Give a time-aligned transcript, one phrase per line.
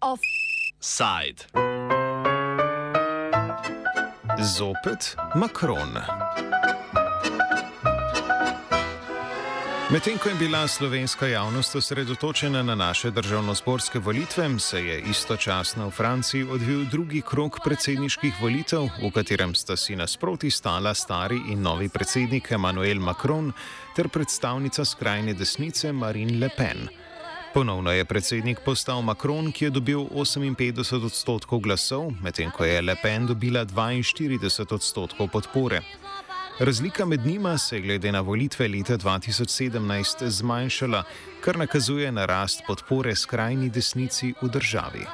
[0.00, 1.44] Offside.
[4.38, 6.51] Zopet Macron.
[9.92, 15.90] Medtem ko je bila slovenska javnost osredotočena na naše državno-sporske volitve, se je istočasno v
[15.90, 21.88] Franciji odvil drugi krok predsedniških volitev, v katerem sta si nasproti stala stari in novi
[21.88, 23.52] predsednik Emmanuel Macron
[23.96, 26.88] ter predstavnica skrajne desnice Marine Le Pen.
[27.54, 32.96] Ponovno je predsednik postal Macron, ki je dobil 58 odstotkov glasov, medtem ko je Le
[33.02, 35.82] Pen dobila 42 odstotkov podpore.
[36.58, 41.02] Razlika med njima se je glede na volitve leta 2017 zmanjšala,
[41.40, 45.06] kar nakazuje na rast podpore skrajni desnici v državi.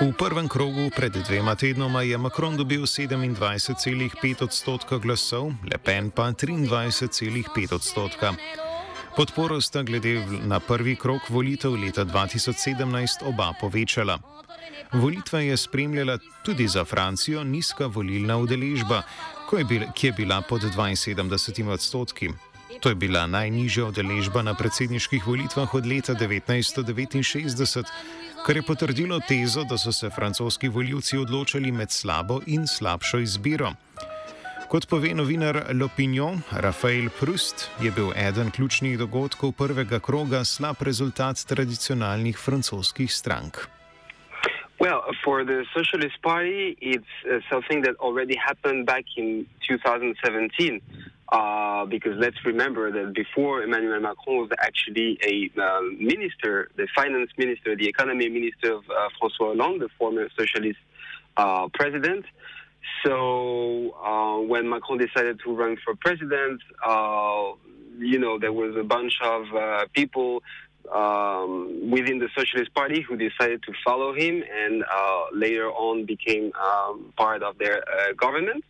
[0.00, 6.30] V prvem krogu pred dvema tednoma je Macron dobil 27,5 odstotka glasov, Le Pen pa
[6.30, 8.34] 23,5 odstotka.
[9.16, 14.18] Podporo sta glede na prvi krok volitev leta 2017 oba povečala.
[14.92, 19.02] Volitve je spremljala tudi za Francijo nizka volilna udeležba,
[19.94, 22.28] ki je bila pod 72 odstotki.
[22.80, 27.84] To je bila najnižja udeležba na predsedniških volitvah od leta 1969,
[28.46, 33.72] kar je potrdilo tezo, da so se francoski voljivci odločali med slabo in slabšo izbiro.
[34.68, 41.44] Kot pove novinar L'Opinion, Rafael Proust je bil eden ključnih dogodkov prvega kroga slab rezultat
[41.44, 43.77] tradicionalnih francoskih strank.
[44.80, 50.80] Well, for the Socialist Party, it's uh, something that already happened back in 2017.
[51.30, 57.30] Uh, because let's remember that before Emmanuel Macron was actually a uh, minister, the finance
[57.36, 60.78] minister, the economy minister of uh, François Hollande, the former socialist
[61.36, 62.24] uh, president.
[63.04, 66.62] So uh, when Macron decided to run for president,
[67.98, 69.44] you know, there was a bunch of
[69.92, 70.42] people
[70.94, 76.52] um, within the Socialist Party who decided to follow him and uh, later on became
[76.54, 78.64] um, part of their uh, government.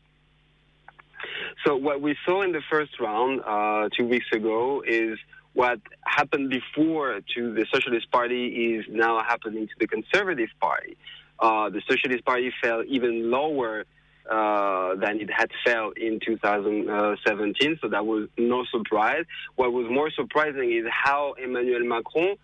[1.65, 5.19] So, what we saw in the first round uh, two weeks ago is
[5.55, 10.97] what happened before to the Socialist Party is now happening to the Conservative Party.
[11.41, 13.85] Uh, the Socialist Party fell even lower
[14.29, 19.25] uh, than it had fell in 2017, so that was no surprise.
[19.57, 22.37] What was more surprising is how Emmanuel Macron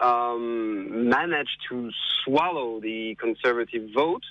[0.00, 1.90] um, managed to
[2.24, 4.22] swallow the conservative vote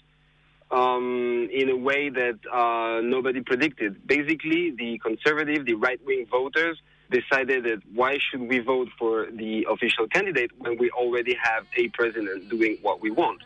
[0.72, 4.06] um, in a way that uh, nobody predicted.
[4.08, 6.82] Basically, the conservative, the right wing voters
[7.12, 11.90] decided that why should we vote for the official candidate when we already have a
[11.90, 13.42] president doing what we want?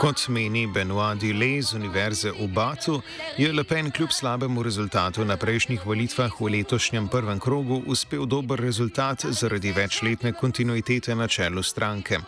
[0.00, 3.02] Kot meni Benoit Dile z Univerze v Batu,
[3.38, 8.60] je Le Pen kljub slabemu rezultatu na prejšnjih volitvah v letošnjem prvem krogu uspel dober
[8.60, 12.18] rezultat zaradi večletne kontinuitete na čelu stranke.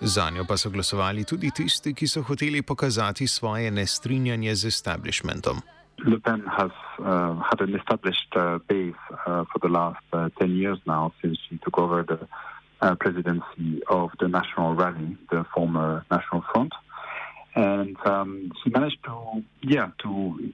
[0.00, 5.60] Za njo pa so glasovali tudi tisti, ki so hoteli pokazati svoje nestrinjanje z establishmentom.
[6.06, 7.04] Le Pen has uh,
[7.48, 11.56] had an established uh, base uh, for the last uh, 10 years now since she
[11.64, 12.18] took over the
[12.80, 16.72] uh, presidency of the National Rally, the former National Front,
[17.54, 20.52] and um, she managed to, yeah, to,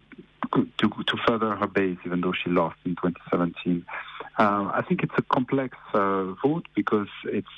[0.52, 3.84] to to further her base, even though she lost in 2017.
[4.38, 7.48] Uh, I think it's a complex uh, vote because it's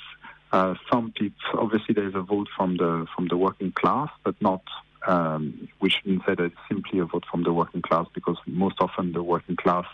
[0.51, 1.35] uh, some people.
[1.59, 4.61] Obviously, there's a vote from the from the working class, but not.
[5.05, 8.75] Um, we shouldn't say that it's simply a vote from the working class because most
[8.79, 9.85] often the working class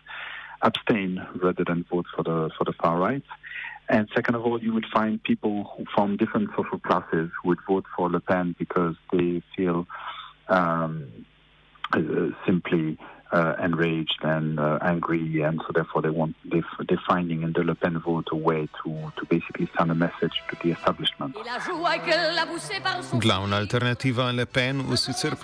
[0.62, 3.24] abstain rather than vote for the for the far right.
[3.90, 7.86] And second of all, you would find people from different social classes who would vote
[7.96, 9.88] for Le Pen because they feel
[10.48, 11.26] um,
[11.92, 12.00] uh,
[12.46, 13.00] simply
[13.32, 17.64] uh, enraged and uh, angry, and so therefore they want they, they're finding in the
[17.64, 21.36] Le Pen vote a way to, to basically send a message to the establishment.
[23.20, 25.36] Glavna alternativa Le Pen v sicer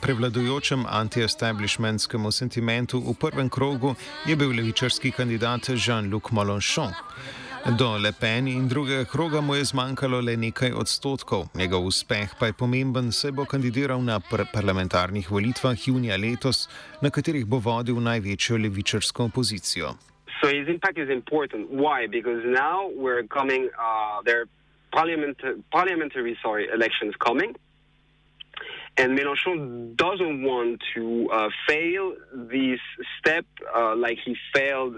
[0.00, 3.94] prevladujočem anti-establishmentskemu sentimentu v prvem krogu
[4.26, 6.94] je bil levičarski kandidat Jean-Luc Mélenchon.
[7.62, 11.46] Do Le Pen in drugega kroga mu je zmanjkalo le nekaj odstotkov.
[11.54, 14.18] Njegov uspeh pa je pomemben, saj bo kandidiral na
[14.54, 16.68] parlamentarnih volitvah junija letos,
[17.02, 19.94] na katerih bo vodil največjo levičarsko opozicijo.
[20.40, 21.70] So his impact is important.
[21.70, 22.08] Why?
[22.10, 24.48] Because now we're coming, uh, there are
[24.90, 25.38] parliament,
[25.70, 27.54] parliamentary sorry, elections coming.
[28.98, 32.80] And Mélenchon doesn't want to uh, fail this
[33.18, 34.96] step uh, like he failed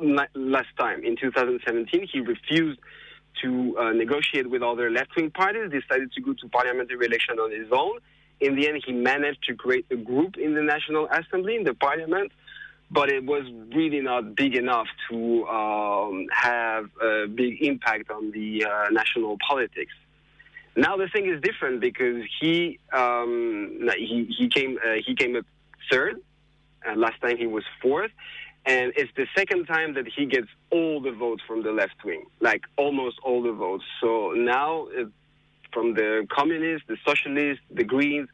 [0.00, 2.78] last time in 2017 he refused
[3.42, 7.68] to uh, negotiate with other left-wing parties, decided to go to parliamentary election on his
[7.72, 7.98] own.
[8.40, 11.74] In the end, he managed to create a group in the National Assembly, in the
[11.74, 12.32] parliament,
[12.90, 13.44] but it was
[13.74, 19.92] really not big enough to um, have a big impact on the uh, national politics.
[20.76, 25.44] Now the thing is different because he um, he he came uh, he came up
[25.90, 26.20] third,
[26.84, 28.12] and last time he was fourth,
[28.66, 32.24] and it's the second time that he gets all the votes from the left wing,
[32.40, 33.84] like almost all the votes.
[34.00, 35.04] So now, uh,
[35.72, 38.28] from the communists, the socialists, the Greens,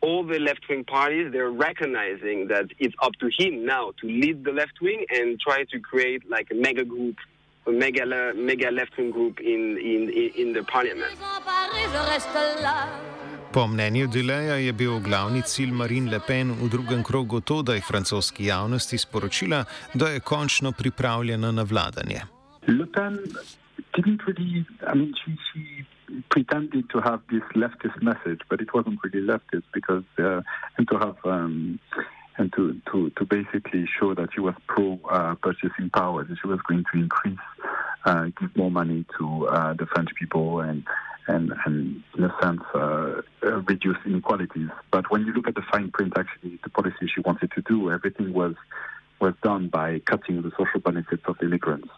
[0.00, 4.44] all the left wing parties, they're recognizing that it's up to him now to lead
[4.44, 7.16] the left wing and try to create like a mega group,
[7.66, 8.06] a mega,
[8.36, 11.18] mega left wing group in, in, in the parliament.
[13.52, 17.74] Po mnenju Dileja je bil glavni cilj Marine Le Pen v drugem krogu to, da
[17.74, 19.64] je francoski javnosti sporočila,
[19.94, 22.20] da je končno pripravljena na vladanje.
[22.68, 23.18] Le Pen
[23.96, 25.84] didn't really, I mean, she, she
[26.28, 30.42] pretended to have this leftist message, but it wasn't really leftist because, uh,
[30.76, 31.78] and to have, um,
[32.36, 36.48] and to, to, to basically show that she was pro uh, purchasing power, that she
[36.48, 37.46] was going to increase,
[38.04, 40.84] uh, give more money to uh, the French people and
[41.28, 44.70] and, and in a sense, uh, uh, reduce inequalities.
[44.90, 47.90] But when you look at the fine print, actually, the policy she wanted to do,
[47.90, 48.54] everything was
[49.20, 51.88] was done by cutting the social benefits of immigrants.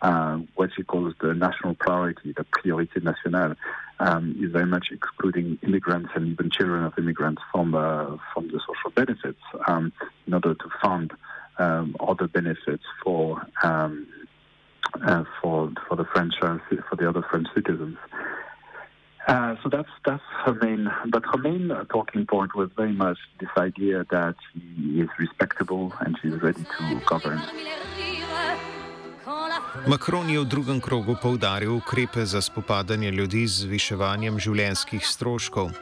[0.00, 3.54] Uh, what she calls the national priority, the priorité nationale,
[4.00, 8.60] um, is very much excluding immigrants and even children of immigrants from uh, from the
[8.60, 9.92] social benefits um,
[10.26, 11.12] in order to fund
[11.58, 14.06] um, other benefits for um,
[15.02, 17.96] uh, for for the French uh, for the other French citizens.
[19.26, 23.18] Uh, so that's that's her main, but her main uh, talking point was very much
[23.40, 27.40] this idea that she is respectable and she's ready to govern.
[29.86, 35.72] Macron je v drugem krogu poudaril ukrepe za spopadanje ljudi z zviševanjem življenjskih stroškov.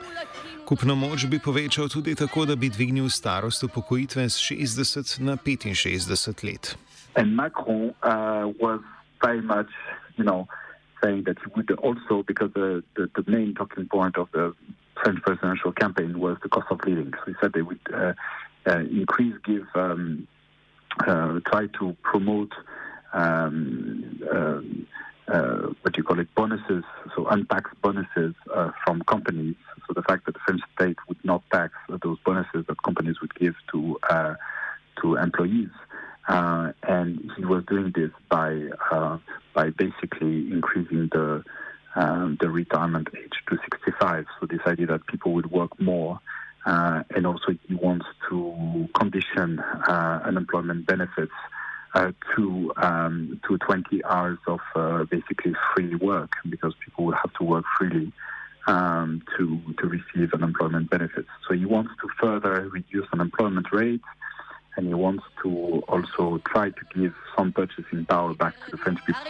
[0.65, 6.45] Kupno moč bi povečal tudi tako, da bi dvignil starost upokojitve z 60 na 65
[6.47, 6.77] let.
[7.19, 8.81] In Macron uh, was
[9.21, 9.69] very much,
[10.17, 10.47] you know,
[11.03, 14.55] saying that he would also, because the, the, the, main talking point of the
[15.03, 17.13] French presidential campaign was the cost of living.
[17.13, 18.13] So he said they would uh,
[18.67, 20.29] uh, increase, give, um,
[21.07, 22.53] uh, try to promote
[23.13, 24.87] um, um
[25.29, 26.85] uh, what you call it, bonuses,
[27.15, 29.55] so untaxed bonuses uh, from companies.
[29.87, 31.73] So the fact that the French state would not tax
[32.03, 34.35] those bonuses that companies would give to uh,
[35.01, 35.71] to employees.
[36.29, 39.19] Uh, and he was doing this by uh,
[39.55, 41.43] by basically increasing the
[41.95, 44.27] um, the retirement age to 65.
[44.41, 46.21] So this idea that people would work more,
[46.65, 51.33] uh, and also he wants to condition uh, unemployment benefits
[51.95, 57.33] uh, to um, to 20 hours of uh, basically free work because people would have
[57.35, 58.13] to work freely.
[58.69, 64.05] Um, to to receive unemployment benefits, so he wants to further reduce unemployment rates,
[64.77, 69.01] and he wants to also try to give some purchasing power back to the French
[69.05, 69.23] people.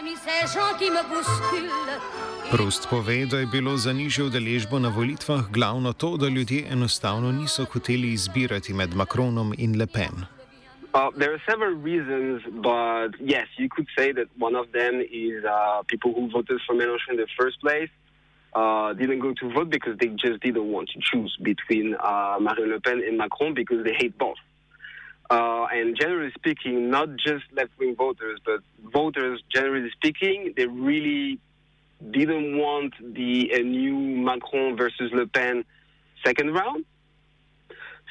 [2.51, 7.31] Prost pove, da je bilo za nižjo udeležbo na volitvah glavno to, da ljudje enostavno
[7.31, 10.25] niso hoteli izbirati med Macronom in Le Pen.
[10.93, 15.43] Uh, there are several reasons, but yes, you could say that one of them is
[15.43, 17.89] uh, people who voted for Mélenchon in the first place
[18.53, 22.69] uh, didn't go to vote because they just didn't want to choose between uh, Marine
[22.69, 24.37] Le Pen and Macron because they hate both.
[25.29, 28.59] Uh, and generally speaking, not just left wing voters, but
[28.91, 31.39] voters generally speaking, they really
[32.11, 35.63] didn't want the a new Macron versus Le Pen
[36.25, 36.85] second round.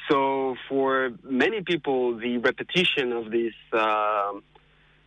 [0.09, 4.33] So for many people, the repetition of this uh,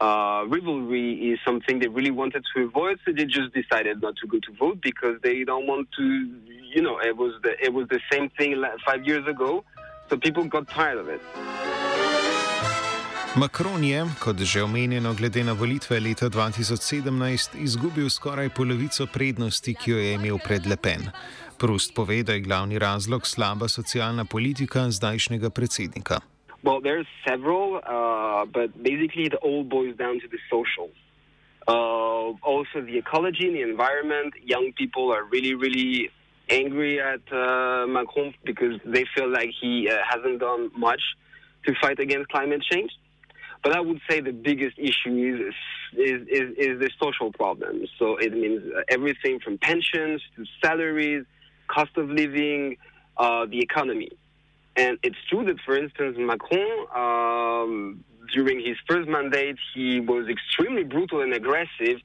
[0.00, 2.98] uh, rivalry is something they really wanted to avoid.
[3.04, 6.30] So they just decided not to go to vote because they don't want to.
[6.75, 9.64] You know, it was the it was the same thing five years ago.
[10.08, 11.20] So people got tired of it.
[13.37, 19.90] Macron je, kot že omenjeno, glede na volitve leta 2017, izgubil skoraj polovico prednosti, ki
[19.90, 21.12] jo je imel pred Le Pen.
[21.61, 26.16] Prust pove, da je glavni razlog slaba socialna politika zdajšnjega predsednika.
[26.64, 30.88] Well, there's several, uh, but basically it all boils down to the social.
[31.69, 34.33] Uh, also, the ecology and the environment.
[34.55, 36.09] Young people are really, really
[36.49, 41.02] angry at uh, Macron because they feel like he uh, hasn't done much
[41.66, 42.90] to fight against climate change.
[43.62, 45.54] But I would say the biggest issue is
[45.98, 47.86] is, is, is the social problem.
[47.98, 51.25] So it means everything from pensions to salaries,
[51.68, 52.76] cost of living,
[53.16, 54.10] uh, the economy.
[54.76, 60.84] And it's true that, for instance, Macron, um, during his first mandate, he was extremely
[60.84, 62.00] brutal and aggressive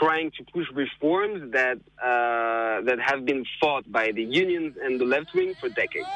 [0.00, 5.04] trying to push reforms that uh, that have been fought by the unions and the
[5.04, 6.06] left wing for decades.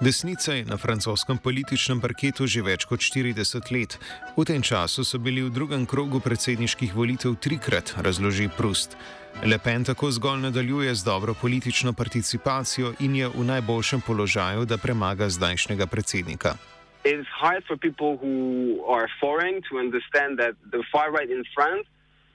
[0.00, 3.94] Desnica je na francoskem političnem parketu že več kot 40 let.
[4.34, 8.98] V tem času so bili v drugem krogu predsedniških volitev trikrat, razloži Prust.
[9.46, 14.78] Le Pen tako zgolj nadaljuje z dobro politično participacijo in je v najboljšem položaju, da
[14.78, 16.58] premaga zdajšnjega predsednika.
[17.04, 21.86] It's hard for people who are foreign to understand that the far right in France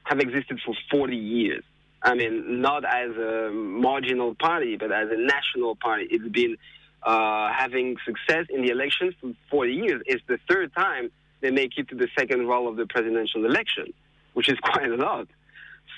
[0.07, 1.63] have existed for 40 years.
[2.03, 6.07] I mean, not as a marginal party, but as a national party.
[6.07, 6.55] It's been
[7.03, 10.01] uh, having success in the elections for 40 years.
[10.05, 13.93] It's the third time they make it to the second round of the presidential election,
[14.33, 15.27] which is quite a lot.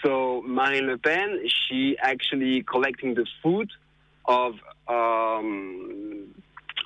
[0.03, 3.71] So Marine Le Pen, she actually collecting the fruit
[4.25, 4.53] of
[4.87, 6.33] um,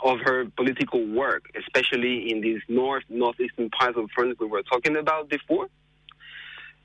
[0.03, 4.97] of her political work, especially in these north northeastern parts of France we were talking
[4.97, 5.67] about before.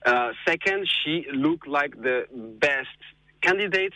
[0.07, 2.25] Uh, second, she looked like the
[2.59, 2.89] best
[3.43, 3.93] candidate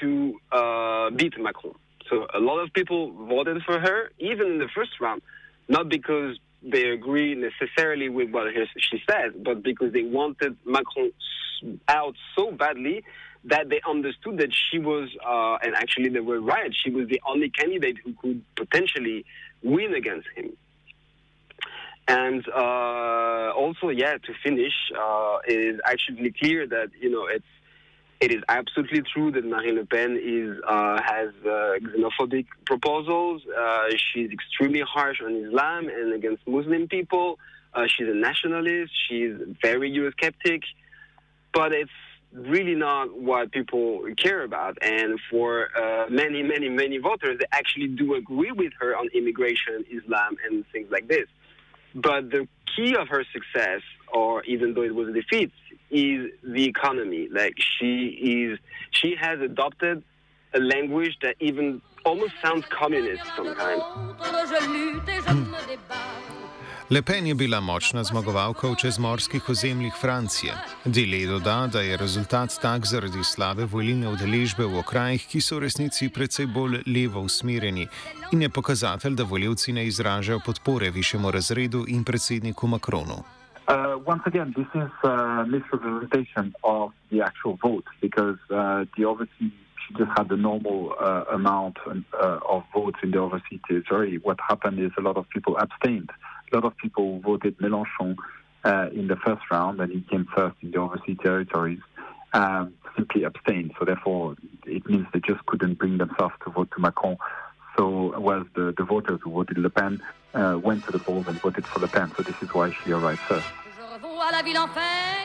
[0.00, 1.74] to uh, beat Macron.
[2.12, 5.22] So a lot of people voted for her, even in the first round,
[5.66, 11.12] not because they agree necessarily with what she says, but because they wanted Macron
[11.88, 13.02] out so badly
[13.44, 17.20] that they understood that she was, uh, and actually they were right, she was the
[17.26, 19.24] only candidate who could potentially
[19.62, 20.52] win against him.
[22.08, 27.44] And uh, also, yeah, to finish, uh, it is actually clear that you know it's
[28.22, 33.42] it is absolutely true that Marine Le Pen is uh, has uh, xenophobic proposals.
[33.46, 37.40] Uh, she's extremely harsh on Islam and against Muslim people.
[37.74, 38.92] Uh, she's a nationalist.
[39.08, 40.62] She's very Eurosceptic,
[41.52, 41.90] but it's
[42.32, 44.78] really not what people care about.
[44.82, 45.68] And for
[46.08, 50.88] many, many, many voters, they actually do agree with her on immigration, Islam, and things
[50.92, 51.26] like this.
[51.94, 55.50] But the key of her success, or even though it was a defeat,
[55.92, 57.28] is the economy.
[57.30, 58.58] Like she is,
[58.90, 60.02] she has adopted
[60.54, 63.82] a language that even almost sounds communist sometimes.
[66.90, 70.52] Le Pen je bila močna zmagovalka v čezmorskih ozemljih Francije.
[70.84, 75.64] Dile doda, da je rezultat tak zaradi slabe volilne udeležbe v okrajih, ki so v
[75.64, 77.88] resnici precej bolj levo usmerjeni
[78.32, 83.24] in je pokazatelj, da voljivci ne izražajo podpore višjemu razredu in predsedniku Macronu.
[83.68, 89.04] Uh, once again, this is a uh, misrepresentation of the actual vote because uh, the
[89.04, 89.52] overseas
[89.86, 94.18] she just had the normal uh, amount uh, of votes in the overseas territory.
[94.18, 96.10] What happened is a lot of people abstained.
[96.52, 98.16] A lot of people voted Mélenchon
[98.64, 101.80] uh, in the first round, and he came first in the overseas territories.
[102.34, 103.72] Um, simply abstained.
[103.78, 107.16] So therefore, it means they just couldn't bring themselves to vote to Macron.
[107.76, 110.00] So, whereas the, the voters who voted Le Pen
[110.34, 112.10] uh, went to the polls and voted for Le Pen.
[112.16, 113.46] So this is why she arrived first.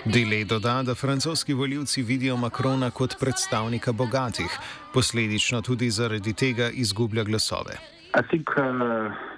[0.06, 4.60] Delay doda, da francoski voljivci vidijo Makrona kot predstavnika bogatih,
[4.94, 7.78] posledično tudi zaradi tega izgublja glasove.
[8.16, 8.64] I think uh,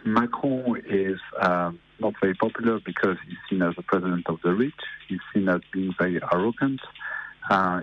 [0.05, 4.81] Macron is uh, not very popular because he's seen as a president of the rich.
[5.07, 6.81] He's seen as being very arrogant.
[6.81, 7.08] Uh,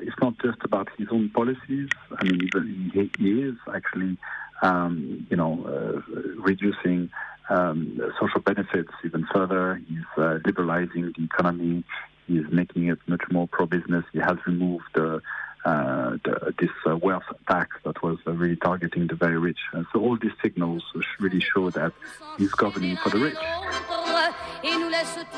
[0.03, 1.89] it's not just about his own policies.
[2.19, 4.17] I mean, he, he is actually,
[4.63, 6.01] um, you know, uh,
[6.41, 7.11] reducing
[7.49, 9.81] um, social benefits even further.
[9.89, 11.85] He's uh, liberalizing the economy.
[12.27, 14.05] He's making it much more pro-business.
[14.13, 15.23] He has removed the,
[15.65, 16.17] uh,
[16.59, 19.61] this uh, wealth tax that was uh, really targeting the very rich.
[19.93, 20.83] So all these signals
[21.21, 21.93] really show that
[22.39, 24.46] he's governing for the rich.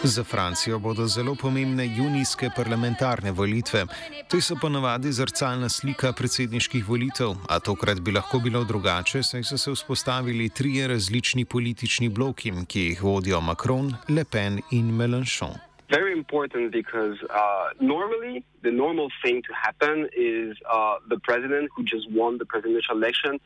[0.03, 3.85] Za Francijo bodo zelo pomembne junijske parlamentarne volitve.
[4.31, 9.59] Te so ponavadi zrcalna slika predsedniških volitev, a tokrat bi lahko bilo drugače, saj so
[9.59, 15.55] se vzpostavili trije različni politični bloki, ki jih vodijo Macron, Le Pen in Mélenchon.
[15.91, 21.83] Very important because uh, normally the normal thing to happen is uh, the president who
[21.83, 23.41] just won the presidential election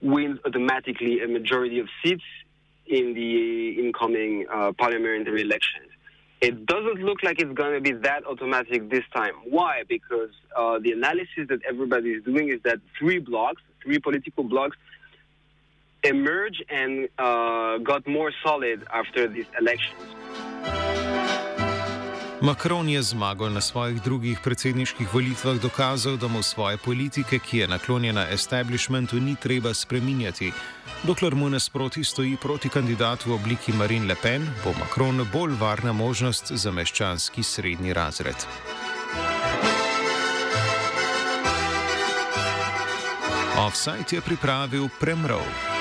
[0.00, 2.24] wins automatically a majority of seats
[2.86, 5.88] in the incoming uh, parliamentary elections.
[6.40, 9.32] It doesn't look like it's going to be that automatic this time.
[9.44, 9.82] Why?
[9.88, 14.76] Because uh, the analysis that everybody is doing is that three blocks, three political blocks,
[16.02, 20.02] emerge and uh, got more solid after these elections.
[22.44, 27.68] Macron je zmago na svojih drugih predsedniških volitvah dokazal, da mu svoje politike, ki je
[27.68, 30.52] naklonjena establishmentu, ni treba spreminjati.
[31.06, 35.92] Dokler mu nasproti stoji proti kandidatu v obliki Marine Le Pen, bo Macron bolj varna
[35.92, 38.46] možnost za meščanski srednji razred.
[43.66, 45.73] Offside je pripravil Premrov.